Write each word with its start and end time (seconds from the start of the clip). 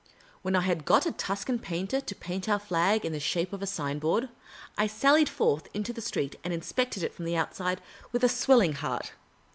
When 0.41 0.55
I 0.55 0.61
had 0.61 0.83
got 0.83 1.05
a 1.05 1.11
Tuscan 1.11 1.59
painter 1.59 2.01
to 2.01 2.15
plant 2.15 2.49
our 2.49 2.57
flag 2.57 3.05
in 3.05 3.11
the 3.11 3.19
shape 3.19 3.53
of 3.53 3.61
a 3.61 3.67
sign 3.67 3.99
board, 3.99 4.29
I 4.75 4.87
sallied 4.87 5.29
forth 5.29 5.67
into 5.75 5.93
the 5.93 6.01
street 6.01 6.37
and 6.43 6.51
inspected 6.51 7.03
it 7.03 7.13
from 7.13 7.31
outside 7.35 7.79
with 8.11 8.23
a 8.23 8.27
swelling 8.27 8.73
heart. 8.73 9.11